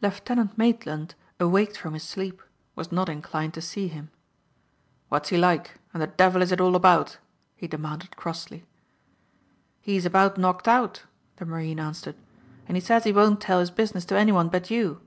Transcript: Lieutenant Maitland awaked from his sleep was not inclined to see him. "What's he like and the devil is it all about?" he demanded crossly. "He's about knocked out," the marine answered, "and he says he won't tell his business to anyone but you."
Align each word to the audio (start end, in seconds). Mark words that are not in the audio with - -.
Lieutenant 0.00 0.56
Maitland 0.56 1.16
awaked 1.40 1.76
from 1.76 1.94
his 1.94 2.04
sleep 2.04 2.42
was 2.76 2.92
not 2.92 3.08
inclined 3.08 3.54
to 3.54 3.60
see 3.60 3.88
him. 3.88 4.12
"What's 5.08 5.30
he 5.30 5.36
like 5.36 5.80
and 5.92 6.00
the 6.00 6.06
devil 6.06 6.42
is 6.42 6.52
it 6.52 6.60
all 6.60 6.76
about?" 6.76 7.18
he 7.56 7.66
demanded 7.66 8.14
crossly. 8.16 8.64
"He's 9.80 10.06
about 10.06 10.38
knocked 10.38 10.68
out," 10.68 11.02
the 11.38 11.44
marine 11.44 11.80
answered, 11.80 12.14
"and 12.68 12.76
he 12.76 12.80
says 12.80 13.02
he 13.02 13.12
won't 13.12 13.40
tell 13.40 13.58
his 13.58 13.72
business 13.72 14.04
to 14.04 14.16
anyone 14.16 14.48
but 14.48 14.70
you." 14.70 15.00